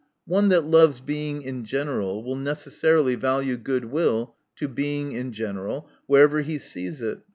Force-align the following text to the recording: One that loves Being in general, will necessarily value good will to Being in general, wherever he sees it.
One 0.25 0.49
that 0.49 0.65
loves 0.65 0.99
Being 0.99 1.43
in 1.43 1.63
general, 1.63 2.23
will 2.23 2.35
necessarily 2.35 3.13
value 3.13 3.55
good 3.55 3.85
will 3.85 4.33
to 4.55 4.67
Being 4.67 5.11
in 5.11 5.31
general, 5.31 5.87
wherever 6.07 6.41
he 6.41 6.57
sees 6.57 7.03
it. 7.03 7.19